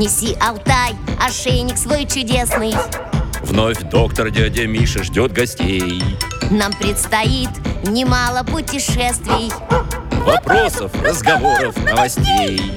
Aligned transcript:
Неси, 0.00 0.34
Алтай, 0.40 0.96
ошейник 1.22 1.76
свой 1.76 2.06
чудесный. 2.06 2.74
Вновь 3.42 3.80
доктор 3.90 4.30
дядя 4.30 4.66
Миша 4.66 5.04
ждет 5.04 5.30
гостей. 5.30 6.02
Нам 6.50 6.72
предстоит 6.72 7.50
немало 7.84 8.42
путешествий. 8.42 9.52
Вопросов, 10.24 10.90
разговоров, 11.02 11.76
новостей. 11.84 12.72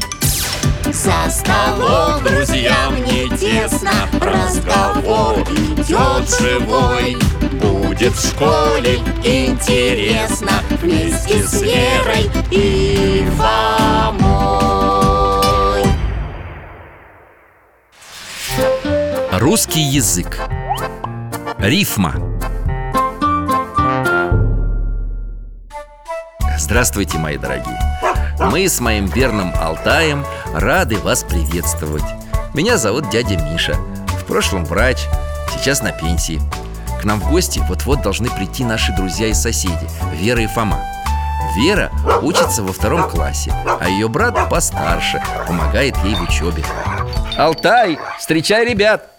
За 0.91 1.31
столом 1.31 2.21
друзьям 2.25 2.93
не 3.05 3.29
тесно. 3.37 3.93
Разговор 4.19 5.43
идет 5.43 6.29
живой. 6.41 7.15
Будет 7.53 8.11
в 8.15 8.31
школе 8.31 8.97
интересно. 9.23 10.51
Вместе 10.81 11.41
с 11.41 11.61
Верой 11.61 12.29
и 12.51 13.25
Фомой 13.37 15.02
Русский 19.39 19.81
язык. 19.81 20.39
Рифма. 21.57 22.13
Здравствуйте, 26.59 27.17
мои 27.17 27.37
дорогие. 27.37 27.79
Мы 28.51 28.67
с 28.69 28.79
моим 28.79 29.07
верным 29.07 29.51
Алтаем 29.59 30.23
рады 30.53 30.99
вас 30.99 31.23
приветствовать. 31.23 32.03
Меня 32.53 32.77
зовут 32.77 33.09
дядя 33.09 33.35
Миша. 33.37 33.73
В 34.19 34.25
прошлом 34.25 34.65
врач, 34.65 34.99
сейчас 35.51 35.81
на 35.81 35.91
пенсии. 35.91 36.39
К 37.01 37.03
нам 37.03 37.19
в 37.19 37.31
гости 37.31 37.59
вот-вот 37.67 38.03
должны 38.03 38.29
прийти 38.29 38.63
наши 38.63 38.95
друзья 38.95 39.29
и 39.29 39.33
соседи 39.33 39.89
Вера 40.13 40.43
и 40.43 40.47
Фома. 40.47 40.79
Вера 41.55 41.91
учится 42.21 42.61
во 42.61 42.71
втором 42.71 43.09
классе, 43.09 43.51
а 43.81 43.89
ее 43.89 44.09
брат 44.09 44.47
постарше, 44.47 45.23
помогает 45.47 45.97
ей 46.03 46.13
в 46.13 46.21
учебе 46.21 46.63
Алтай, 47.37 47.97
встречай 48.19 48.63
ребят! 48.63 49.12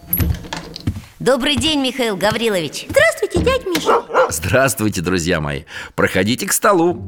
Добрый 1.19 1.55
день, 1.55 1.79
Михаил 1.79 2.17
Гаврилович. 2.17 2.87
Здравствуйте, 2.89 3.39
дядь 3.39 3.65
Миша. 3.65 4.03
Здравствуйте, 4.29 4.99
друзья 4.99 5.39
мои. 5.39 5.63
Проходите 5.95 6.45
к 6.45 6.51
столу. 6.51 7.01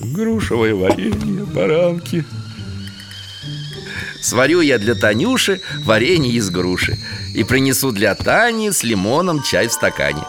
Грушевое 0.00 0.76
варенье, 0.76 1.44
баранки. 1.44 2.24
Сварю 4.22 4.60
я 4.60 4.78
для 4.78 4.94
Танюши 4.94 5.60
варенье 5.84 6.32
из 6.32 6.50
груши 6.50 6.98
И 7.34 7.42
принесу 7.42 7.90
для 7.90 8.14
Тани 8.14 8.70
с 8.70 8.84
лимоном 8.84 9.42
чай 9.42 9.66
в 9.66 9.72
стакане. 9.72 10.22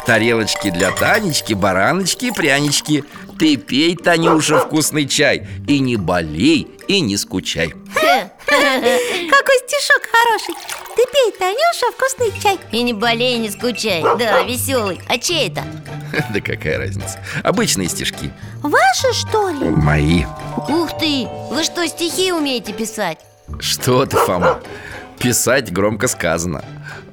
В 0.00 0.04
тарелочке 0.04 0.72
для 0.72 0.90
Танечки 0.90 1.52
бараночки 1.52 2.26
и 2.26 2.30
прянички. 2.32 3.04
Ты 3.38 3.56
пей, 3.56 3.94
Танюша, 3.94 4.58
вкусный 4.58 5.06
чай. 5.06 5.46
И 5.68 5.78
не 5.78 5.96
болей, 5.96 6.68
и 6.88 7.00
не 7.00 7.16
скучай. 7.16 7.74
Какой 7.94 9.58
стишок 9.68 10.02
хороший 10.10 10.54
Ты 10.96 11.04
пей, 11.12 11.32
Танюша, 11.38 11.90
вкусный 11.96 12.32
чай 12.40 12.58
И 12.70 12.82
не 12.82 12.92
болей, 12.92 13.38
не 13.38 13.50
скучай 13.50 14.02
Да, 14.02 14.42
веселый 14.42 15.00
А 15.08 15.18
чей 15.18 15.48
это? 15.48 15.64
Да 16.32 16.40
какая 16.40 16.78
разница 16.78 17.20
Обычные 17.42 17.88
стишки 17.88 18.32
Ваши, 18.62 19.12
что 19.12 19.48
ли? 19.50 19.68
Мои 19.70 20.24
Ух 20.68 20.96
ты! 20.98 21.26
Вы 21.50 21.64
что, 21.64 21.86
стихи 21.88 22.32
умеете 22.32 22.72
писать? 22.72 23.18
Что 23.60 24.06
ты, 24.06 24.16
Фома? 24.16 24.60
Писать 25.18 25.72
громко 25.72 26.08
сказано 26.08 26.64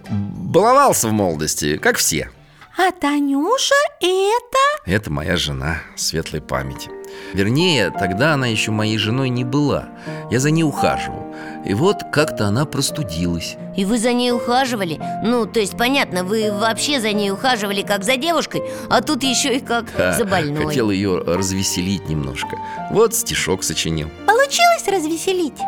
Баловался 0.10 1.08
в 1.08 1.12
молодости, 1.12 1.78
как 1.78 1.98
все 1.98 2.30
А 2.78 2.92
Танюша 2.92 3.76
это... 4.00 4.92
Это 4.92 5.12
моя 5.12 5.38
жена, 5.38 5.82
светлой 5.96 6.42
памяти 6.42 6.90
Вернее, 7.34 7.92
тогда 7.92 8.34
она 8.34 8.48
еще 8.48 8.72
моей 8.72 8.98
женой 8.98 9.30
не 9.30 9.44
была. 9.44 9.86
Я 10.30 10.40
за 10.40 10.52
ней 10.52 10.64
ухаживал. 10.64 11.26
И 11.66 11.74
вот 11.74 11.98
как-то 12.12 12.48
она 12.48 12.66
простудилась. 12.66 13.56
И 13.76 13.86
вы 13.86 13.98
за 13.98 14.14
ней 14.14 14.32
ухаживали? 14.32 15.00
Ну, 15.24 15.46
то 15.46 15.60
есть, 15.60 15.78
понятно, 15.78 16.24
вы 16.24 16.52
вообще 16.52 17.00
за 17.00 17.12
ней 17.14 17.32
ухаживали 17.32 17.84
как 17.84 18.04
за 18.04 18.18
девушкой 18.18 18.64
А 18.90 19.02
тут 19.02 19.24
еще 19.24 19.58
и 19.58 19.60
как 19.60 19.86
Ха, 19.92 20.14
за 20.14 20.26
больной. 20.26 20.66
Хотел 20.66 20.90
ее 20.90 21.20
развеселить 21.20 22.10
немножко. 22.10 22.58
Вот 22.90 23.14
стишок 23.16 23.64
сочинил. 23.64 24.10
Получилось 24.26 24.88
развеселить? 24.88 25.60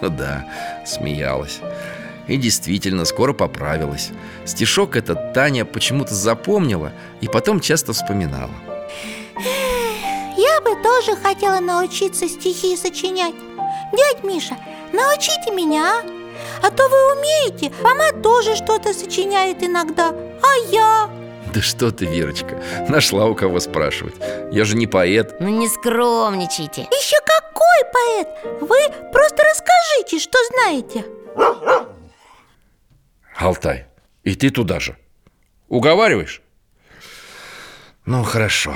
Ну 0.00 0.08
да, 0.08 0.46
смеялась. 0.86 1.60
И 2.26 2.36
действительно, 2.36 3.04
скоро 3.04 3.32
поправилась. 3.32 4.10
Стишок 4.44 4.96
этот 4.96 5.32
Таня 5.34 5.64
почему-то 5.64 6.14
запомнила 6.14 6.92
И 7.20 7.26
потом 7.28 7.60
часто 7.60 7.92
вспоминала 7.92 8.50
бы 10.62 10.82
тоже 10.82 11.16
хотела 11.16 11.60
научиться 11.60 12.28
стихи 12.28 12.76
сочинять 12.76 13.34
Дядь 13.92 14.24
Миша, 14.24 14.56
научите 14.92 15.50
меня, 15.50 16.00
а? 16.00 16.22
А 16.62 16.70
то 16.70 16.88
вы 16.88 17.12
умеете, 17.18 17.72
мама 17.82 18.12
тоже 18.22 18.56
что-то 18.56 18.92
сочиняет 18.94 19.62
иногда 19.62 20.08
А 20.10 20.56
я? 20.70 21.10
Да 21.52 21.60
что 21.60 21.90
ты, 21.90 22.06
Верочка, 22.06 22.62
нашла 22.88 23.26
у 23.26 23.34
кого 23.34 23.60
спрашивать 23.60 24.14
Я 24.50 24.64
же 24.64 24.76
не 24.76 24.86
поэт 24.86 25.36
Ну 25.40 25.48
не 25.48 25.68
скромничайте 25.68 26.82
Еще 26.82 27.16
какой 27.24 27.92
поэт? 27.92 28.28
Вы 28.62 29.10
просто 29.12 29.42
расскажите, 29.42 30.18
что 30.18 30.38
знаете 30.52 31.04
Алтай, 33.36 33.86
и 34.22 34.34
ты 34.34 34.50
туда 34.50 34.80
же 34.80 34.96
Уговариваешь? 35.68 36.42
Ну, 38.04 38.24
хорошо 38.24 38.74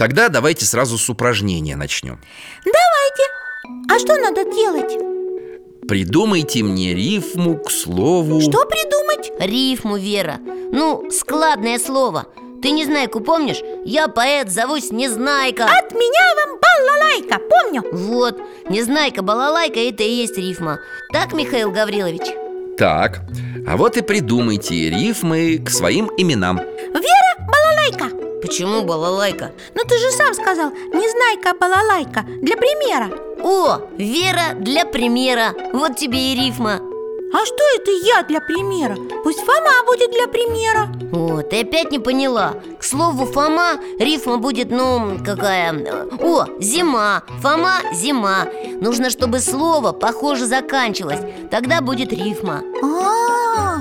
Тогда 0.00 0.30
давайте 0.30 0.64
сразу 0.64 0.96
с 0.96 1.10
упражнения 1.10 1.76
начнем. 1.76 2.18
Давайте. 2.64 3.22
А 3.86 3.98
что 3.98 4.16
надо 4.16 4.50
делать? 4.50 4.96
Придумайте 5.86 6.62
мне 6.62 6.94
рифму 6.94 7.58
к 7.58 7.70
слову. 7.70 8.40
Что 8.40 8.64
придумать? 8.64 9.30
Рифму, 9.38 9.98
Вера. 9.98 10.38
Ну, 10.72 11.10
складное 11.10 11.78
слово. 11.78 12.28
Ты 12.62 12.70
Незнайку 12.70 13.20
помнишь? 13.20 13.60
Я 13.84 14.08
поэт, 14.08 14.50
зовусь 14.50 14.90
Незнайка. 14.90 15.64
От 15.64 15.92
меня 15.92 16.46
вам 16.46 16.58
балалайка, 16.62 17.38
помню. 17.38 17.82
Вот, 17.92 18.40
Незнайка-балалайка– 18.70 19.80
это 19.90 20.02
и 20.02 20.12
есть 20.12 20.38
рифма. 20.38 20.78
Так, 21.12 21.34
Михаил 21.34 21.72
Гаврилович? 21.72 22.22
Так, 22.78 23.20
а 23.66 23.76
вот 23.76 23.98
и 23.98 24.00
придумайте 24.00 24.88
рифмы 24.88 25.58
к 25.58 25.68
своим 25.68 26.10
именам. 26.16 26.56
балалайка 26.56 26.69
Почему 28.50 28.82
балалайка? 28.82 29.52
Ну 29.76 29.82
ты 29.84 29.96
же 29.96 30.10
сам 30.10 30.34
сказал, 30.34 30.72
незнайка 30.72 31.54
балалайка. 31.54 32.24
Для 32.42 32.56
примера. 32.56 33.08
О, 33.44 33.78
Вера 33.96 34.54
для 34.56 34.84
примера. 34.84 35.54
Вот 35.72 35.94
тебе 35.96 36.32
и 36.32 36.34
рифма. 36.34 36.80
А 37.32 37.46
что 37.46 37.62
это 37.76 37.92
я 37.92 38.24
для 38.24 38.40
примера? 38.40 38.96
Пусть 39.22 39.38
Фома 39.38 39.70
будет 39.86 40.10
для 40.10 40.26
примера. 40.26 40.88
О, 41.12 41.42
ты 41.42 41.60
опять 41.60 41.92
не 41.92 42.00
поняла. 42.00 42.54
К 42.76 42.82
слову 42.82 43.24
Фома 43.24 43.78
рифма 44.00 44.38
будет, 44.38 44.72
ну, 44.72 45.20
какая? 45.24 45.72
О, 46.20 46.46
зима. 46.58 47.22
Фома– 47.42 47.74
зима. 47.92 48.48
Нужно, 48.80 49.10
чтобы 49.10 49.38
слово 49.38 49.92
похоже 49.92 50.46
заканчивалось. 50.46 51.20
Тогда 51.52 51.80
будет 51.82 52.12
рифма. 52.12 52.64
А, 52.82 53.76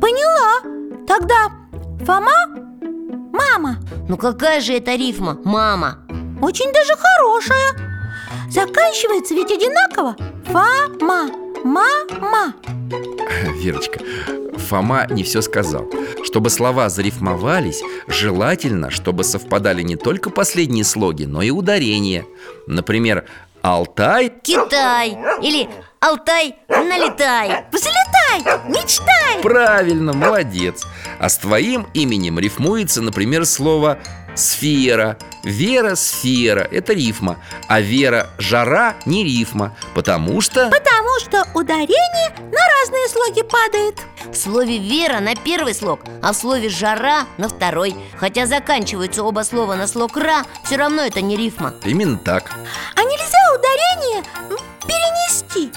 поняла. 0.00 0.60
Тогда 1.08 1.50
Фома– 2.06 2.30
мама! 3.32 3.78
Ну 4.08 4.16
какая 4.16 4.60
же 4.60 4.74
это 4.74 4.94
рифма, 4.94 5.38
мама? 5.44 5.98
Очень 6.40 6.72
даже 6.72 6.92
хорошая. 6.96 7.92
Заканчивается 8.50 9.34
ведь 9.34 9.50
одинаково. 9.50 10.16
Фома, 10.46 11.30
мама. 11.64 12.54
Верочка, 13.54 14.00
Фома 14.68 15.06
не 15.08 15.22
все 15.22 15.40
сказал. 15.40 15.88
Чтобы 16.24 16.50
слова 16.50 16.88
зарифмовались, 16.88 17.82
желательно, 18.06 18.90
чтобы 18.90 19.24
совпадали 19.24 19.82
не 19.82 19.96
только 19.96 20.30
последние 20.30 20.84
слоги, 20.84 21.24
но 21.24 21.42
и 21.42 21.50
ударения. 21.50 22.26
Например, 22.66 23.24
Алтай 23.62 24.32
Китай 24.42 25.16
Или 25.40 25.68
Алтай, 26.00 26.56
налетай 26.68 27.64
Взлетай, 27.70 28.01
мечтай! 28.68 29.40
Правильно, 29.42 30.12
молодец. 30.12 30.84
А 31.18 31.28
с 31.28 31.38
твоим 31.38 31.86
именем 31.94 32.38
рифмуется, 32.38 33.02
например, 33.02 33.46
слово 33.46 33.98
«сфера» 34.34 35.18
Вера– 35.44 35.94
сфера, 35.96 36.60
это 36.70 36.92
рифма 36.92 37.36
А 37.66 37.80
Вера– 37.80 38.28
жара– 38.38 38.94
не 39.06 39.24
рифма 39.24 39.76
Потому 39.94 40.40
что... 40.40 40.70
Потому 40.70 41.18
что 41.18 41.44
ударение 41.54 42.30
на 42.36 42.60
разные 42.80 43.08
слоги 43.08 43.42
падает. 43.42 44.00
В 44.32 44.36
слове 44.36 44.78
«вера» 44.78 45.20
на 45.20 45.34
первый 45.34 45.74
слог, 45.74 46.00
а 46.22 46.32
в 46.32 46.36
слове 46.36 46.68
«жара» 46.68 47.26
на 47.38 47.48
второй. 47.48 47.94
Хотя 48.16 48.46
заканчиваются 48.46 49.22
оба 49.24 49.40
слова 49.40 49.74
на 49.74 49.86
слог 49.86 50.16
«ра», 50.16 50.44
все 50.64 50.76
равно 50.76 51.02
это 51.02 51.20
не 51.20 51.36
рифма. 51.36 51.74
Именно 51.84 52.18
так. 52.18 52.52
А 52.94 53.02
нельзя 53.02 53.38
ударение 53.54 54.22
перенести 54.86 55.72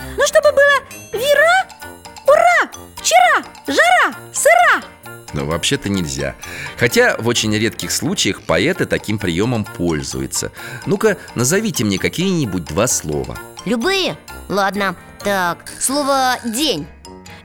вообще-то 5.56 5.90
нельзя. 5.90 6.36
Хотя 6.78 7.16
в 7.18 7.28
очень 7.28 7.56
редких 7.56 7.92
случаях 7.92 8.42
поэты 8.42 8.86
таким 8.86 9.18
приемом 9.18 9.63
пользуются. 9.63 10.52
Ну-ка, 10.86 11.18
назовите 11.34 11.84
мне 11.84 11.98
какие-нибудь 11.98 12.66
два 12.66 12.88
слова. 12.88 13.38
Любые? 13.66 14.18
Ладно. 14.50 14.96
Так, 15.24 15.72
слово 15.80 16.38
«день» 16.46 16.86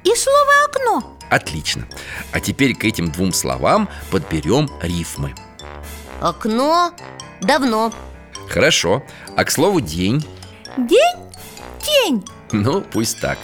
И 0.05 0.15
слово 0.15 0.51
«окно» 0.69 1.17
Отлично. 1.31 1.87
А 2.33 2.41
теперь 2.41 2.75
к 2.75 2.85
этим 2.85 3.11
двум 3.11 3.33
словам 3.33 3.89
подберем 4.11 4.69
рифмы. 4.83 5.35
Окно. 6.21 6.93
Давно. 7.41 7.93
Хорошо. 8.49 9.03
А 9.37 9.45
к 9.45 9.51
слову 9.51 9.81
«день» 9.81 10.27
День, 10.77 11.17
тень. 11.81 12.25
Ну, 12.53 12.81
пусть 12.81 13.21
так 13.21 13.39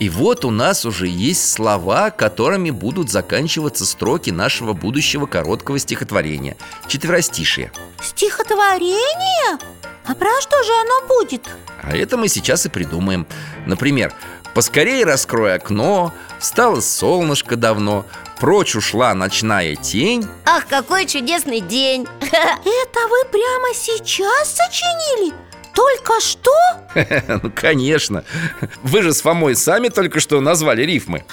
И 0.00 0.08
вот 0.08 0.44
у 0.44 0.50
нас 0.50 0.84
уже 0.84 1.06
есть 1.06 1.50
слова, 1.50 2.10
которыми 2.10 2.70
будут 2.70 3.10
заканчиваться 3.10 3.86
строки 3.86 4.30
нашего 4.30 4.72
будущего 4.72 5.26
короткого 5.26 5.78
стихотворения 5.78 6.56
Четверостишие 6.88 7.70
Стихотворение? 8.02 9.58
А 10.06 10.14
про 10.14 10.40
что 10.40 10.62
же 10.62 10.72
оно 10.72 11.06
будет? 11.08 11.48
А 11.82 11.96
это 11.96 12.16
мы 12.16 12.28
сейчас 12.28 12.66
и 12.66 12.68
придумаем 12.68 13.26
Например, 13.66 14.12
поскорей 14.52 15.04
раскрой 15.04 15.54
окно 15.54 16.12
Встало 16.40 16.80
солнышко 16.80 17.56
давно 17.56 18.04
Прочь 18.40 18.74
ушла 18.74 19.14
ночная 19.14 19.76
тень 19.76 20.26
Ах, 20.44 20.66
какой 20.66 21.06
чудесный 21.06 21.60
день 21.60 22.06
Это 22.20 23.08
вы 23.08 23.24
прямо 23.30 23.72
сейчас 23.74 24.56
сочинили? 24.56 25.32
Только 25.74 26.20
что? 26.20 26.50
Ну, 27.42 27.50
конечно. 27.54 28.24
Вы 28.82 29.02
же 29.02 29.12
с 29.12 29.20
Фомой 29.22 29.56
сами 29.56 29.88
только 29.88 30.20
что 30.20 30.40
назвали 30.40 30.82
рифмы. 30.82 31.24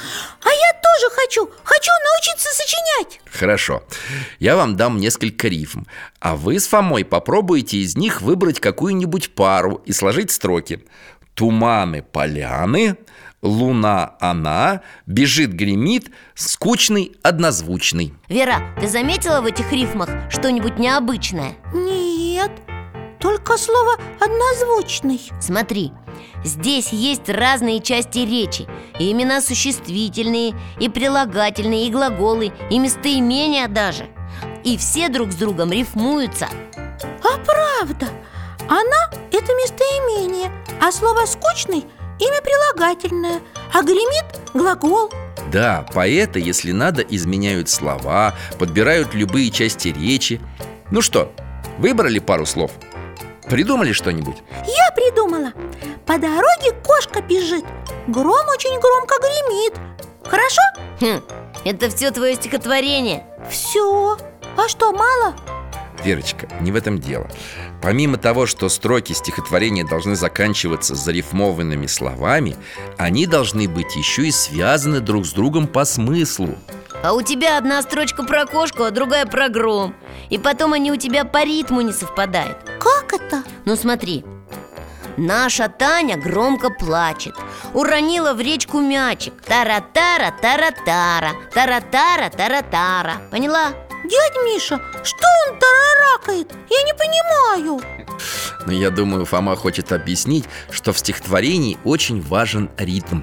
А 0.44 0.50
я 0.50 0.74
тоже 0.82 1.10
хочу. 1.16 1.50
Хочу 1.64 1.92
научиться 2.12 2.50
сочинять. 2.54 3.22
Хорошо. 3.32 3.84
Я 4.40 4.56
вам 4.56 4.76
дам 4.76 4.98
несколько 4.98 5.48
рифм 5.48 5.84
А 6.20 6.36
вы 6.36 6.60
с 6.60 6.68
Фомой 6.68 7.06
попробуйте 7.06 7.78
из 7.78 7.96
них 7.96 8.22
выбрать 8.22 8.60
какую-нибудь 8.60 9.36
пару 9.36 9.76
И 9.86 9.94
сложить 9.94 10.32
строки. 10.32 10.84
Туманы, 11.36 12.02
поляны 12.02 12.98
Луна, 13.42 14.16
она 14.20 14.82
Бежит, 15.06 15.54
гремит 15.54 16.12
Скучный, 16.36 17.14
однозвучный 17.24 18.14
Вера, 18.28 18.62
ты 18.80 18.88
заметила 18.88 19.42
в 19.42 19.46
этих 19.46 19.72
рифмах 19.72 20.10
что-нибудь 20.30 20.78
необычное? 20.78 21.54
Нет, 21.74 22.52
только 23.22 23.58
слово 23.58 23.94
однозвучный 24.20 25.22
Смотри, 25.40 25.94
здесь 26.44 26.92
есть 26.92 27.30
разные 27.30 27.80
части 27.80 28.20
речи. 28.20 28.68
И 29.00 29.12
имена 29.12 29.42
существительные, 29.42 30.54
и 30.80 30.90
прилагательные, 30.90 31.88
и 31.88 31.92
глаголы, 31.92 32.52
и 32.70 32.80
местоимения 32.80 33.68
даже. 33.68 34.10
И 34.64 34.78
все 34.78 35.10
друг 35.10 35.32
с 35.32 35.36
другом 35.36 35.72
рифмуются. 35.72 36.48
А 37.24 37.38
правда, 37.46 38.08
она– 38.68 39.10
это 39.32 39.54
местоимение 39.54 40.52
А 40.80 40.92
слово 40.92 41.26
«скучный»– 41.26 41.86
имя 42.20 42.42
прилагательное 42.42 43.42
А 43.74 43.82
гремит– 43.82 44.26
глагол. 44.54 45.12
Да, 45.52 45.86
поэты, 45.94 46.40
если 46.40 46.72
надо, 46.72 47.02
изменяют 47.02 47.70
слова 47.70 48.36
Подбирают 48.60 49.14
любые 49.14 49.50
части 49.50 49.90
речи. 49.90 50.40
Ну 50.92 51.02
что, 51.02 51.34
выбрали 51.78 52.20
пару 52.20 52.46
слов? 52.46 52.72
Придумали 53.50 53.92
что-нибудь? 53.92 54.38
Я 54.66 54.92
придумала. 54.96 55.54
По 56.06 56.18
дороге 56.18 56.72
кошка 56.84 57.22
бежит. 57.22 57.66
Гром 58.08 58.48
очень 58.50 58.80
громко 58.80 59.16
гремит. 59.20 59.74
Хорошо? 60.26 60.62
Хм, 61.00 61.22
это 61.66 61.90
все 61.90 62.12
твое 62.12 62.36
стихотворение. 62.36 63.26
Все 63.50 64.18
А 64.58 64.68
что, 64.68 64.92
мало? 64.94 65.36
Верочка, 66.04 66.48
не 66.62 66.72
в 66.72 66.76
этом 66.76 67.00
дело. 67.00 67.30
Помимо 67.82 68.18
того, 68.18 68.46
что 68.48 68.70
строки 68.70 69.14
стихотворения 69.14 69.84
должны 69.84 70.16
заканчиваться 70.16 70.96
зарифмованными 70.96 71.86
словами 71.88 72.56
Они 72.98 73.28
должны 73.28 73.68
быть 73.68 73.96
еще 73.96 74.28
и 74.28 74.32
связаны 74.32 75.00
друг 75.00 75.26
с 75.26 75.34
другом 75.34 75.68
по 75.68 75.86
смыслу 75.86 76.56
А 77.04 77.14
у 77.14 77.22
тебя 77.22 77.58
одна 77.58 77.82
строчка 77.82 78.24
про 78.24 78.46
кошку, 78.46 78.84
а 78.84 78.92
другая 78.92 79.26
про 79.26 79.50
гром. 79.50 79.96
И 80.30 80.38
потом 80.38 80.74
они 80.74 80.92
у 80.92 80.96
тебя 80.96 81.26
по 81.26 81.44
ритму 81.44 81.82
не 81.82 81.94
совпадают. 81.94 82.58
Как 82.80 83.14
это? 83.14 83.44
Ну 83.66 83.76
смотри. 83.76 84.24
Наша 85.18 85.68
Таня 85.68 86.16
громко 86.16 86.70
плачет 86.70 87.36
Уронила 87.74 88.34
в 88.34 88.40
речку 88.40 88.80
мячик. 88.80 89.34
Тара-тара, 89.42 90.34
тара-тара 90.42 91.32
Тара-тара, 91.54 92.30
тара-тара. 92.30 93.18
Поняла? 93.30 93.74
Дядь 94.04 94.36
Миша, 94.46 94.82
что 95.04 95.28
он 95.48 95.60
тараракает? 95.60 96.52
Я 96.70 96.84
не 96.84 96.94
понимаю. 96.94 97.82
Но 98.66 98.74
я 98.74 98.90
думаю, 98.90 99.26
Фома 99.26 99.56
хочет 99.56 99.92
объяснить, 99.92 100.46
что 100.70 100.92
в 100.92 101.00
стихотворении 101.00 101.78
очень 101.84 102.22
важен 102.22 102.70
ритм 102.78 103.22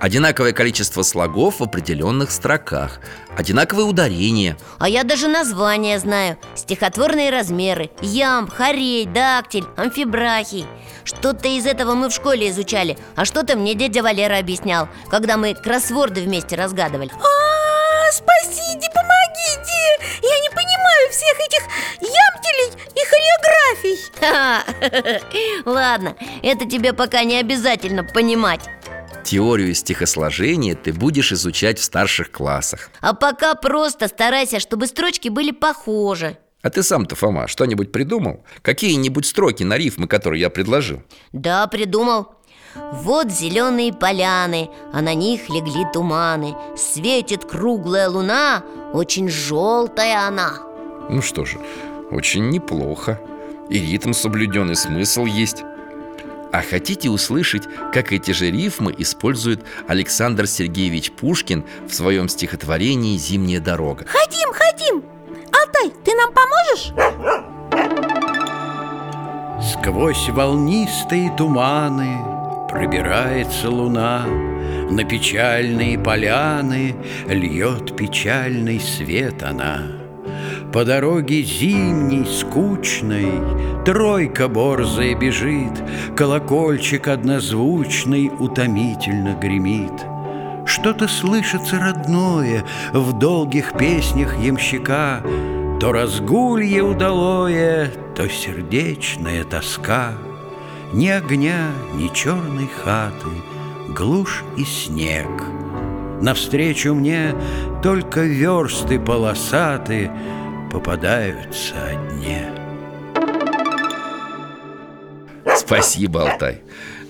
Одинаковое 0.00 0.52
количество 0.52 1.02
слогов 1.02 1.60
в 1.60 1.62
определенных 1.62 2.30
строках. 2.30 3.00
Одинаковые 3.36 3.84
ударения. 3.86 4.56
А 4.78 4.88
я 4.88 5.04
даже 5.04 5.28
названия 5.28 5.98
знаю. 5.98 6.38
Стихотворные 6.54 7.30
размеры. 7.30 7.90
Ям, 8.00 8.48
хорей, 8.48 9.04
дактиль, 9.04 9.66
амфибрахий. 9.76 10.66
Что-то 11.04 11.48
из 11.48 11.66
этого 11.66 11.94
мы 11.94 12.08
в 12.08 12.12
школе 12.12 12.50
изучали 12.50 12.98
А 13.16 13.24
что-то 13.24 13.56
мне 13.56 13.74
дядя 13.74 14.02
Валера 14.02 14.38
объяснял 14.38 14.86
Когда 15.08 15.38
мы 15.38 15.54
кроссворды 15.54 16.20
вместе 16.22 16.56
разгадывали. 16.56 17.10
А, 17.10 18.12
спасите, 18.12 18.88
помогите! 18.94 19.80
Я 20.22 20.38
не 20.40 20.50
понимаю 20.50 21.10
всех 21.10 21.34
этих 21.40 21.62
ямтелей 22.00 22.72
и 22.94 23.04
хореографий. 23.04 23.98
Ладно, 25.66 26.16
это 26.42 26.64
тебе 26.64 26.92
пока 26.92 27.22
не 27.24 27.38
обязательно 27.38 28.04
понимать 28.04 28.68
Теорию 29.30 29.76
стихосложения 29.76 30.74
ты 30.74 30.92
будешь 30.92 31.30
изучать 31.30 31.78
в 31.78 31.84
старших 31.84 32.32
классах. 32.32 32.90
А 33.00 33.14
пока 33.14 33.54
просто 33.54 34.08
старайся, 34.08 34.58
чтобы 34.58 34.88
строчки 34.88 35.28
были 35.28 35.52
похожи. 35.52 36.36
А 36.62 36.70
ты 36.70 36.82
сам-то, 36.82 37.14
Фома, 37.14 37.46
что-нибудь 37.46 37.92
придумал? 37.92 38.42
Какие-нибудь 38.62 39.24
строки 39.24 39.62
на 39.62 39.76
рифмы, 39.78 40.08
которые 40.08 40.40
я 40.40 40.50
предложил? 40.50 41.04
Да, 41.32 41.64
придумал. 41.68 42.34
Вот 42.74 43.30
зеленые 43.30 43.92
поляны, 43.92 44.68
а 44.92 45.00
на 45.00 45.14
них 45.14 45.48
легли 45.48 45.86
туманы. 45.92 46.56
Светит 46.76 47.44
круглая 47.44 48.08
луна, 48.08 48.64
очень 48.92 49.28
желтая 49.28 50.26
она. 50.26 50.58
Ну 51.08 51.22
что 51.22 51.44
же, 51.44 51.60
очень 52.10 52.50
неплохо. 52.50 53.20
И 53.68 53.78
ритм 53.78 54.12
соблюден, 54.12 54.72
и 54.72 54.74
смысл 54.74 55.24
есть 55.24 55.62
А 56.52 56.62
хотите 56.62 57.08
услышать, 57.08 57.68
как 57.92 58.12
эти 58.12 58.32
же 58.32 58.50
рифмы 58.50 58.94
использует 58.98 59.64
Александр 59.86 60.46
Сергеевич 60.46 61.12
Пушкин 61.12 61.64
в 61.88 61.94
своем 61.94 62.28
стихотворении 62.28 63.16
«Зимняя 63.16 63.60
дорога»? 63.60 64.04
Хотим, 64.06 64.52
хотим 64.52 65.04
Алтай, 65.52 65.92
ты 66.04 66.12
нам 66.16 66.32
поможешь? 66.32 66.92
Сквозь 69.72 70.28
волнистые 70.30 71.34
туманы 71.36 72.18
Пробирается 72.68 73.70
луна 73.70 74.24
На 74.90 75.04
печальные 75.04 75.98
поляны 75.98 76.96
Льет 77.28 77.96
печальный 77.96 78.80
свет 78.80 79.42
она 79.42 79.99
По 80.72 80.84
дороге 80.84 81.42
зимней, 81.42 82.24
скучной 82.26 83.32
Тройка 83.84 84.46
борзая 84.46 85.16
бежит 85.16 85.72
Колокольчик 86.16 87.08
однозвучный 87.08 88.30
Утомительно 88.38 89.34
гремит. 89.34 90.06
Что-то 90.66 91.08
слышится 91.08 91.80
родное 91.80 92.64
В 92.92 93.18
долгих 93.18 93.72
песнях 93.76 94.38
ямщика 94.38 95.24
То 95.80 95.90
разгулье 95.90 96.82
удалое 96.82 97.90
То 98.14 98.28
сердечная 98.28 99.42
тоска. 99.42 100.12
Ни 100.92 101.08
огня, 101.08 101.70
ни 101.94 102.06
черной 102.14 102.68
хаты 102.84 103.26
Глушь 103.88 104.44
и 104.56 104.64
снег. 104.64 105.26
Навстречу 106.20 106.94
мне 106.94 107.34
только 107.82 108.20
версты 108.20 109.00
полосаты 109.00 110.10
Попадаются 110.70 111.74
одни. 111.84 112.38
Спасибо, 115.56 116.30
Алтай. 116.30 116.62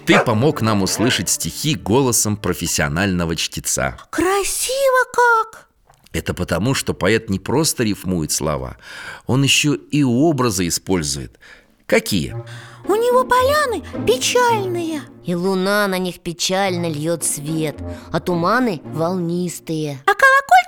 Ты 0.07 0.19
помог 0.19 0.63
нам 0.63 0.83
услышать 0.83 1.29
стихи 1.29 1.75
голосом 1.75 2.37
профессионального 2.37 3.37
чтеца. 3.37 3.99
Красиво 4.11 5.05
как! 5.13 5.69
Это 6.13 6.35
потому, 6.35 6.75
что 6.75 6.95
поэт 6.95 7.31
не 7.31 7.39
просто 7.39 7.85
рифмует 7.85 8.33
слова 8.33 8.77
Он 9.27 9.43
еще 9.43 9.77
и 9.77 10.03
образы 10.03 10.67
использует. 10.67 11.39
Какие? 11.87 12.35
У 12.89 12.95
него 12.95 13.25
поляны 13.25 13.85
печальные. 14.07 15.03
И 15.25 15.35
луна 15.35 15.87
на 15.87 15.99
них 15.99 16.21
печально 16.21 16.89
льет 16.89 17.23
свет 17.25 17.77
А 18.11 18.21
туманы 18.21 18.81
волнистые. 18.85 20.01
А 20.07 20.15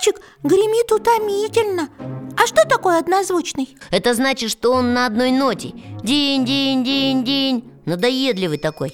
колокольчик 0.03 0.21
гремит 0.43 0.91
утомительно. 0.91 1.89
А 2.37 2.47
что 2.47 2.67
такое 2.67 2.99
однозвучный? 2.99 3.77
Это 3.91 4.13
значит, 4.13 4.51
что 4.51 4.73
он 4.73 4.93
на 4.93 5.05
одной 5.05 5.31
ноте. 5.31 5.71
День, 6.03 6.45
день, 6.45 6.83
день, 6.83 7.23
день. 7.23 7.71
Надоедливый 7.85 8.57
такой. 8.57 8.93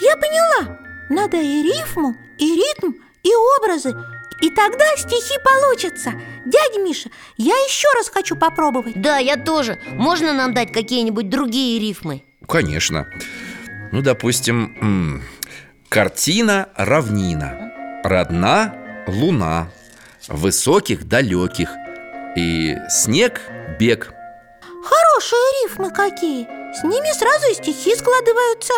Я 0.00 0.16
поняла. 0.16 0.78
Надо 1.10 1.36
и 1.36 1.62
рифму, 1.62 2.14
и 2.38 2.54
ритм, 2.54 2.92
и 3.22 3.30
образы. 3.58 3.94
И 4.40 4.50
тогда 4.50 4.84
стихи 4.96 5.38
получатся. 5.44 6.12
Дядя 6.46 6.80
Миша, 6.82 7.10
я 7.36 7.54
еще 7.54 7.86
раз 7.96 8.08
хочу 8.08 8.36
попробовать. 8.36 9.00
Да, 9.00 9.18
я 9.18 9.36
тоже. 9.36 9.78
Можно 9.92 10.32
нам 10.32 10.54
дать 10.54 10.72
какие-нибудь 10.72 11.28
другие 11.28 11.78
рифмы? 11.78 12.22
Конечно. 12.48 13.06
Ну, 13.92 14.02
допустим, 14.02 15.22
картина 15.88 16.68
равнина 16.76 17.70
Родна 18.02 18.74
луна 19.06 19.68
Высоких 20.28 21.06
далеких. 21.08 21.70
И 22.36 22.76
снег 22.88 23.40
бег. 23.78 24.12
Хорошие 24.82 25.62
рифмы 25.62 25.90
какие. 25.90 26.44
С 26.74 26.82
ними 26.82 27.12
сразу 27.12 27.50
и 27.50 27.54
стихи 27.54 27.94
складываются. 27.94 28.74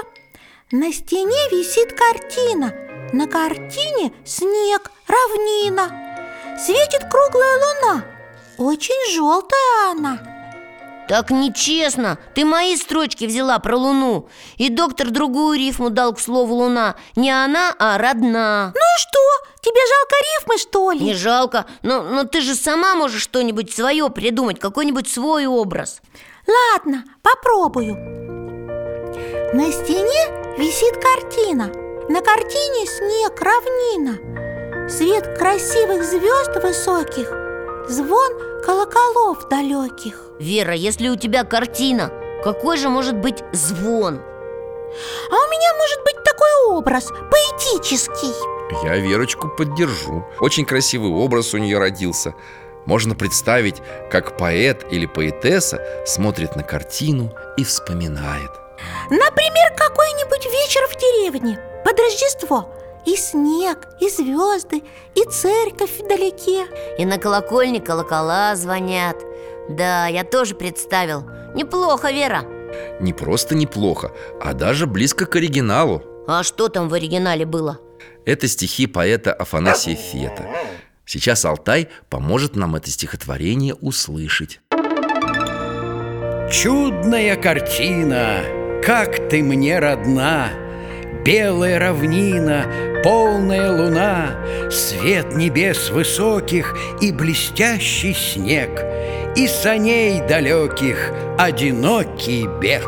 На 0.70 0.92
стене 0.92 1.48
висит 1.50 1.92
картина. 1.92 2.74
На 3.12 3.26
картине 3.26 4.12
снег, 4.24 4.90
равнина. 5.06 5.90
Светит 6.58 7.08
круглая 7.10 7.58
луна. 7.58 8.04
Очень 8.58 9.14
желтая 9.14 9.92
она 9.92 10.35
Так 11.08 11.30
нечестно. 11.30 12.18
Ты 12.34 12.44
мои 12.44 12.76
строчки 12.76 13.26
взяла 13.26 13.58
про 13.58 13.76
луну. 13.76 14.28
И 14.56 14.68
доктор 14.68 15.10
другую 15.10 15.58
рифму 15.58 15.90
дал 15.90 16.12
к 16.12 16.20
слову 16.20 16.54
луна. 16.54 16.96
Не 17.14 17.30
она, 17.30 17.74
а 17.78 17.98
родна. 17.98 18.72
Ну 18.74 18.80
и 18.80 18.98
что? 18.98 19.18
Тебе 19.60 19.80
жалко 19.86 20.14
рифмы, 20.20 20.58
что 20.58 20.90
ли? 20.92 21.00
Не 21.00 21.14
жалко, 21.14 21.66
но, 21.82 22.02
но 22.02 22.24
ты 22.24 22.40
же 22.40 22.54
сама 22.54 22.94
можешь 22.94 23.22
что-нибудь 23.22 23.72
свое 23.72 24.08
придумать 24.10 24.60
Какой-нибудь 24.60 25.10
свой 25.10 25.46
образ. 25.46 26.00
Ладно, 26.46 27.04
попробую. 27.22 27.96
На 29.52 29.72
стене 29.72 30.56
висит 30.58 30.94
картина. 31.02 31.66
На 32.08 32.20
картине 32.20 32.86
снег, 32.86 33.40
равнина. 33.40 34.88
Свет 34.88 35.36
красивых 35.36 36.04
звезд 36.04 36.62
высоких. 36.62 37.28
Звон 37.88 38.55
колоколов 38.66 39.48
далеких 39.48 40.20
Вера, 40.40 40.74
если 40.74 41.08
у 41.08 41.16
тебя 41.16 41.44
картина 41.44 42.10
Какой 42.42 42.76
же 42.76 42.88
может 42.88 43.16
быть 43.16 43.44
звон? 43.52 44.20
А 45.30 45.34
у 45.34 45.50
меня 45.50 45.74
может 45.74 46.02
быть 46.04 46.24
такой 46.24 46.76
образ, 46.76 47.12
поэтический. 47.30 48.34
Я 48.84 48.96
Верочку 48.96 49.48
поддержу. 49.48 50.24
Очень 50.40 50.64
красивый 50.64 51.10
образ 51.10 51.54
у 51.54 51.58
нее 51.58 51.78
родился. 51.78 52.34
Можно 52.86 53.14
представить, 53.14 53.82
как 54.10 54.36
поэт 54.36 54.86
или 54.90 55.06
поэтесса 55.06 55.80
смотрит 56.06 56.56
на 56.56 56.62
картину 56.62 57.32
и 57.56 57.64
вспоминает. 57.64 58.50
Например, 59.10 59.74
какой-нибудь 59.76 60.46
вечер 60.46 60.86
в 60.88 60.96
деревне. 60.96 61.58
Под 61.84 61.98
Рождество 61.98 62.68
И 63.06 63.14
снег, 63.14 63.86
и 64.00 64.08
звезды, 64.08 64.82
и 65.14 65.22
церковь 65.30 66.00
вдалеке. 66.00 66.66
И 66.98 67.04
на 67.04 67.18
колокольне 67.18 67.80
колокола 67.80 68.56
звонят. 68.56 69.16
Да, 69.68 70.08
я 70.08 70.24
тоже 70.24 70.56
представил. 70.56 71.24
Неплохо, 71.54 72.10
Вера. 72.10 72.42
Не 73.00 73.12
просто 73.12 73.54
неплохо, 73.54 74.12
а 74.42 74.52
даже 74.52 74.86
близко 74.86 75.24
к 75.24 75.36
оригиналу. 75.36 76.02
А 76.26 76.42
что 76.42 76.68
там 76.68 76.88
в 76.88 76.94
оригинале 76.94 77.46
было? 77.46 77.78
Это 78.24 78.48
стихи 78.48 78.88
поэта 78.88 79.32
Афанасия 79.32 79.94
Фета. 79.94 80.44
Сейчас 81.04 81.44
Алтай 81.44 81.88
поможет 82.10 82.56
нам 82.56 82.74
это 82.74 82.90
стихотворение 82.90 83.74
услышать. 83.74 84.60
Чудная 86.50 87.36
картина, 87.36 88.40
как 88.84 89.28
ты 89.28 89.44
мне 89.44 89.78
родна 89.78 90.65
Белая 91.26 91.80
равнина, 91.80 93.02
полная 93.02 93.72
луна 93.72 94.30
Свет 94.70 95.34
небес 95.34 95.90
высоких 95.90 96.76
и 97.00 97.10
блестящий 97.10 98.14
снег 98.14 98.70
И 99.34 99.48
саней 99.48 100.20
далеких 100.20 101.10
одинокий 101.36 102.46
бег. 102.60 102.86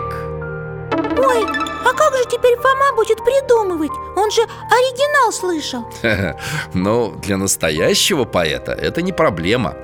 Ой, 1.18 1.44
а 1.44 1.92
как 1.92 2.14
же 2.14 2.24
теперь 2.30 2.56
Фома 2.58 2.94
будет 2.94 3.18
придумывать? 3.24 3.90
Он 4.16 4.30
же 4.30 4.42
оригинал 4.42 5.32
слышал. 5.32 5.84
Но 6.74 7.10
для 7.10 7.38
настоящего 7.38 8.24
поэта 8.24 8.70
это 8.70 9.02
не 9.02 9.10
проблема. 9.10 9.74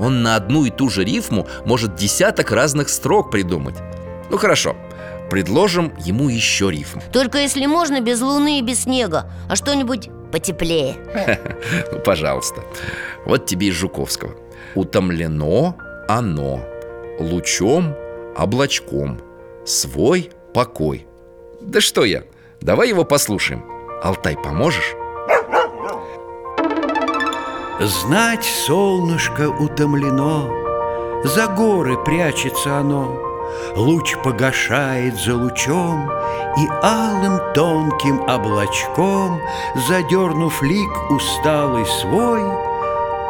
Он 0.00 0.24
на 0.24 0.34
одну 0.34 0.64
и 0.64 0.70
ту 0.70 0.88
же 0.88 1.04
рифму 1.04 1.46
может 1.64 1.94
десяток 1.94 2.50
разных 2.50 2.88
строк 2.88 3.30
придумать. 3.30 3.76
Ну 4.30 4.36
хорошо, 4.36 4.74
предложим 5.30 5.92
ему 6.04 6.28
еще 6.28 6.70
рифму 6.70 7.02
Только 7.12 7.38
если 7.38 7.64
можно 7.66 8.00
без 8.00 8.20
луны 8.20 8.58
и 8.58 8.62
без 8.62 8.82
снега 8.82 9.30
А 9.48 9.56
что-нибудь 9.56 10.10
потеплее. 10.30 10.96
Ну, 11.92 11.98
пожалуйста. 12.00 12.62
Вот 13.24 13.46
тебе 13.46 13.68
из 13.68 13.74
Жуковского. 13.74 14.34
Утомлено 14.74 15.76
оно 16.08 16.60
Лучом, 17.18 17.94
облачком. 18.36 19.20
Свой 19.64 20.30
покой 20.52 21.06
Да 21.60 21.80
что 21.80 22.04
я, 22.04 22.24
давай 22.60 22.88
его 22.88 23.04
послушаем. 23.04 23.64
Алтай, 24.02 24.36
поможешь? 24.36 24.94
Знать 27.80 28.44
солнышко 28.44 29.48
утомлено 29.48 30.50
За 31.24 31.46
горы 31.46 31.96
прячется 32.04 32.76
оно 32.76 33.29
Луч 33.76 34.16
погашает 34.22 35.16
за 35.16 35.36
лучом 35.36 36.10
И 36.58 36.68
алым 36.82 37.40
тонким 37.54 38.20
облачком 38.22 39.40
Задернув 39.88 40.62
лик 40.62 41.10
усталый 41.10 41.86
свой 41.86 42.42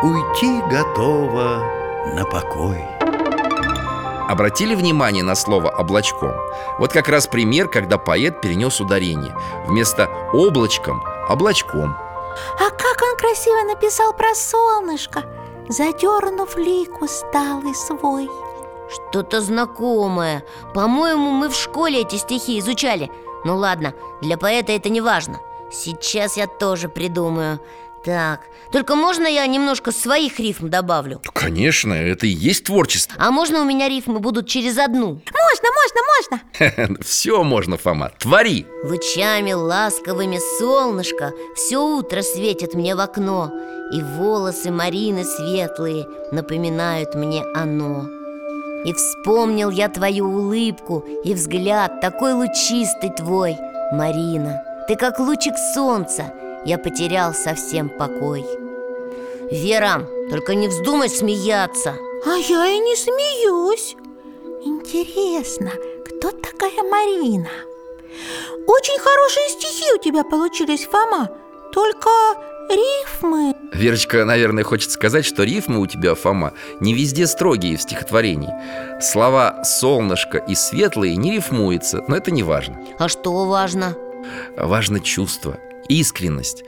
Уйти 0.02 0.62
готово 0.70 1.62
на 2.14 2.24
покой. 2.24 2.82
Обратили 4.30 4.74
внимание 4.74 5.22
на 5.22 5.34
слово 5.34 5.70
«облачком»? 5.70 6.32
Вот 6.78 6.92
как 6.92 7.08
раз 7.08 7.26
пример, 7.26 7.68
когда 7.68 7.98
поэт 7.98 8.40
перенес 8.40 8.80
ударение. 8.80 9.36
Вместо 9.66 10.08
«облачком»– 10.32 11.02
«облачком» 11.28 11.96
А 12.58 12.70
как 12.70 13.02
он 13.02 13.16
красиво 13.16 13.62
написал 13.64 14.12
про 14.12 14.34
солнышко 14.34 15.24
Задернув 15.68 16.56
лик 16.56 17.02
усталый 17.02 17.74
свой 17.74 18.30
Что-то 18.90 19.40
знакомое. 19.40 20.44
По-моему, 20.74 21.30
мы 21.30 21.48
в 21.48 21.54
школе 21.54 22.02
эти 22.02 22.16
стихи 22.16 22.58
изучали. 22.58 23.10
Ну 23.44 23.56
ладно, 23.56 23.94
для 24.20 24.36
поэта 24.36 24.72
это 24.72 24.88
не 24.88 25.00
важно. 25.00 25.40
Сейчас 25.70 26.36
я 26.36 26.46
тоже 26.46 26.88
придумаю. 26.88 27.60
Так, 28.04 28.40
только 28.72 28.94
можно 28.94 29.26
я 29.26 29.46
немножко 29.46 29.92
своих 29.92 30.40
рифм 30.40 30.68
добавлю? 30.68 31.20
Конечно, 31.34 31.92
это 31.92 32.26
и 32.26 32.30
есть 32.30 32.64
творчество. 32.64 33.14
А 33.18 33.30
можно 33.30 33.60
у 33.60 33.64
меня 33.64 33.88
рифмы 33.88 34.20
будут 34.20 34.48
через 34.48 34.78
одну? 34.78 35.20
Можно, 35.30 35.68
можно, 35.80 36.40
можно. 36.88 36.98
Все 37.02 37.42
можно, 37.42 37.76
Фома, 37.76 38.10
твори. 38.18 38.66
Лучами 38.84 39.52
ласковыми 39.52 40.38
солнышко 40.58 41.32
Все 41.54 41.78
утро 41.78 42.22
светит 42.22 42.74
мне 42.74 42.94
в 42.94 43.00
окно. 43.00 43.52
И 43.92 44.02
волосы 44.02 44.70
Марины 44.70 45.24
светлые 45.24 46.06
Напоминают 46.32 47.14
мне 47.14 47.44
оно 47.54 48.19
И 48.84 48.92
вспомнил 48.92 49.70
я 49.70 49.88
твою 49.88 50.26
улыбку 50.26 51.04
И 51.24 51.34
взгляд 51.34 52.00
такой 52.00 52.32
лучистый 52.32 53.10
твой 53.10 53.56
Марина, 53.92 54.62
ты 54.88 54.96
как 54.96 55.18
лучик 55.18 55.54
солнца 55.74 56.32
Я 56.64 56.78
потерял 56.78 57.34
совсем 57.34 57.88
покой. 57.88 58.44
Вера, 59.50 60.06
только 60.30 60.54
не 60.54 60.68
вздумай 60.68 61.08
смеяться. 61.08 61.96
А 62.24 62.36
я 62.36 62.66
и 62.66 62.78
не 62.78 62.94
смеюсь. 62.94 63.96
Интересно, 64.64 65.72
кто 66.04 66.30
такая 66.30 66.82
Марина? 66.88 67.48
Очень 68.66 68.98
хорошие 69.00 69.48
стихи 69.48 69.92
у 69.94 69.98
тебя 69.98 70.22
получились, 70.22 70.84
Фома. 70.84 71.30
Только 71.72 72.10
рифмы. 72.70 73.54
Верочка, 73.72 74.24
наверное, 74.24 74.64
хочет 74.64 74.90
сказать, 74.90 75.24
что 75.24 75.44
рифмы 75.44 75.80
у 75.80 75.86
тебя, 75.86 76.14
Фома, 76.14 76.54
не 76.80 76.94
везде 76.94 77.26
строгие 77.26 77.76
в 77.76 77.82
стихотворении. 77.82 78.50
Слова 79.00 79.64
«солнышко» 79.64 80.38
и 80.38 80.54
«светлые» 80.54 81.16
не 81.16 81.32
рифмуются, 81.32 82.02
но 82.08 82.16
это 82.16 82.30
не 82.30 82.42
важно. 82.42 82.78
А 82.98 83.08
что 83.08 83.46
важно? 83.46 83.96
Важно 84.56 85.00
чувство, 85.00 85.58
искренность. 85.88 86.64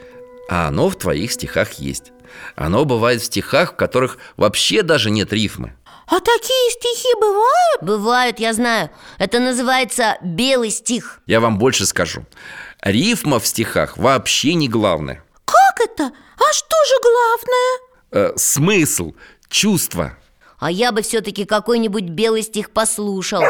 А 0.48 0.68
оно 0.68 0.88
в 0.88 0.96
твоих 0.96 1.32
стихах 1.32 1.74
есть. 1.74 2.12
Оно 2.56 2.84
бывает 2.84 3.20
в 3.20 3.26
стихах, 3.26 3.72
в 3.72 3.76
которых 3.76 4.18
вообще 4.36 4.82
даже 4.82 5.10
нет 5.10 5.32
рифмы. 5.32 5.74
А 6.06 6.20
такие 6.20 6.70
стихи 6.70 7.08
бывают? 7.20 7.82
Бывают, 7.82 8.38
я 8.38 8.52
знаю. 8.52 8.90
Это 9.18 9.38
называется 9.38 10.18
белый 10.22 10.70
стих 10.70 11.20
Я 11.26 11.40
вам 11.40 11.58
больше 11.58 11.86
скажу. 11.86 12.26
Рифма 12.82 13.38
в 13.38 13.46
стихах 13.46 13.96
вообще 13.96 14.54
не 14.54 14.68
главное 14.68 15.22
это? 15.92 16.04
А 16.04 16.52
что 16.52 16.76
же 16.88 16.94
главное? 17.02 18.30
Э, 18.30 18.32
Смысл, 18.36 19.14
чувство 19.48 20.12
А 20.58 20.70
я 20.70 20.92
бы 20.92 21.02
все-таки 21.02 21.44
какой-нибудь 21.44 22.04
белый 22.04 22.42
стих 22.42 22.70
послушал 22.70 23.42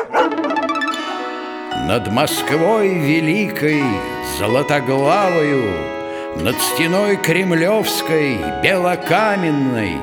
Над 1.87 2.11
Москвой 2.11 2.89
великой 2.95 3.83
золотоглавою 4.39 5.73
Над 6.37 6.61
стеной 6.61 7.17
кремлевской 7.17 8.39
белокаменной 8.63 9.97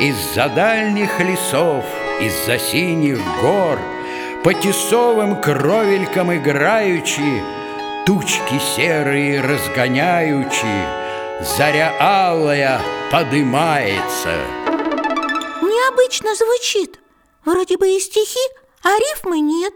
Из-за 0.00 0.48
дальних 0.48 1.18
лесов, 1.20 1.84
из-за 2.20 2.58
синих 2.58 3.18
гор 3.40 3.78
По 4.44 4.54
тесовым 4.54 5.40
кровелькам 5.40 6.34
играючи 6.34 7.42
Тучки 8.06 8.58
серые 8.76 9.40
разгоняючи 9.42 11.07
Заря 11.40 11.92
алая 12.00 12.80
подымается. 13.12 14.34
Необычно 15.62 16.34
звучит. 16.34 16.98
Вроде 17.44 17.76
бы 17.76 17.88
и 17.90 18.00
стихи, 18.00 18.40
а 18.82 18.88
рифмы 18.98 19.38
нет. 19.38 19.74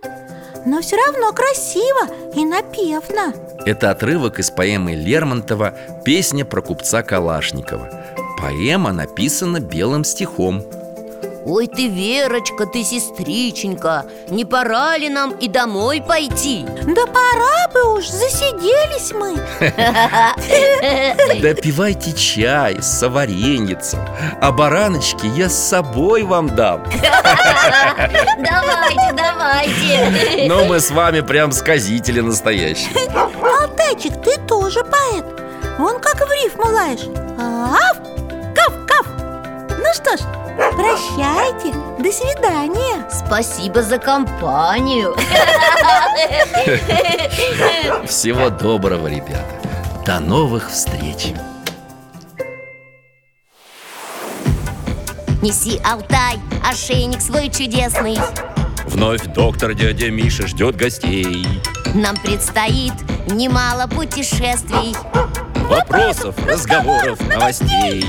Но 0.67 0.81
все 0.81 0.97
равно 0.97 1.33
красиво 1.33 2.09
и 2.35 2.45
напевно. 2.45 3.33
Это 3.65 3.91
отрывок 3.91 4.41
из 4.41 4.51
поэмы 4.51 4.95
Лермонтова 4.95 6.03
«Песня 6.05 6.45
про 6.45 6.63
купца 6.63 7.03
Калашникова» 7.03 8.17
Поэма 8.39 8.93
написана 8.93 9.61
белым 9.61 10.03
стихом 10.03 10.65
Ой 11.45 11.67
ты, 11.67 11.89
Верочка, 11.89 12.67
ты 12.67 12.85
сестриченька 12.85 14.07
Не 14.29 14.45
пора 14.45 14.97
ли 14.97 15.09
нам 15.09 15.33
и 15.33 15.49
домой 15.49 16.01
пойти? 16.01 16.65
Да 16.65 17.07
пора 17.07 17.69
бы 17.75 17.95
уж, 17.99 18.07
засиделись 18.09 19.13
мы. 19.13 19.35
Допивайте 21.41 22.13
чай 22.13 22.81
с 22.81 23.07
вареньицем 23.09 24.01
А 24.41 24.53
бараночки 24.53 25.27
я 25.37 25.49
с 25.49 25.69
собой 25.69 26.23
вам 26.23 26.55
дам. 26.55 26.85
Давайте, 28.39 29.13
давайте. 29.13 30.47
Но 30.49 30.65
мы 30.65 30.81
с 30.81 30.91
вами 30.91 31.21
прям 31.21 31.53
сказители 31.53 32.21
настоящие. 32.21 32.91
Алтайчик, 33.61 34.23
ты 34.23 34.39
тоже 34.47 34.85
поэт. 34.85 35.25
Вон 35.79 35.99
как 36.01 36.17
в 36.17 36.31
рифму 36.31 36.67
лаешь. 36.67 37.09
Ав, 37.39 37.97
кав, 38.55 38.75
кав. 38.87 39.07
Ну 39.71 39.93
что 39.95 40.17
ж, 40.17 40.21
прощайте, 40.57 41.73
до 41.99 42.13
свидания. 42.13 43.09
Спасибо 43.11 43.83
за 43.83 43.99
компанию. 43.99 45.17
Всего 48.07 48.51
доброго, 48.51 49.09
ребята. 49.09 49.45
До 50.05 50.21
новых 50.21 50.71
встреч. 50.71 51.33
Неси, 55.43 55.81
Алтай, 55.85 56.39
ошейник 56.65 57.21
свой 57.21 57.51
чудесный. 57.51 58.19
Вновь 58.87 59.25
доктор 59.27 59.75
дядя 59.75 60.11
Миша 60.11 60.47
ждет 60.47 60.77
гостей. 60.77 61.45
Нам 61.95 62.17
предстоит 62.17 62.93
немало 63.27 63.87
путешествий. 63.89 64.95
Вопросов, 65.69 66.37
разговоров, 66.47 67.19
новостей 67.29 68.05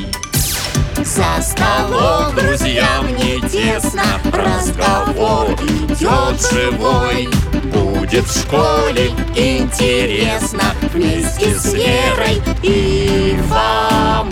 За 1.06 1.42
столом. 1.42 2.34
Друзьям 2.34 3.08
не 3.18 3.42
тесно. 3.42 4.04
Разговор 4.32 5.52
идет 5.52 6.42
живой. 6.50 7.28
Будет 7.74 8.26
в 8.26 8.40
школе 8.40 9.12
интересно. 9.36 10.64
Вместе 10.94 11.56
с 11.56 11.74
Верой 11.74 12.42
и 12.62 13.38
Фомой 13.50 14.23